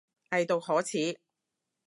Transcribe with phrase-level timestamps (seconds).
[0.31, 1.19] 偽毒可恥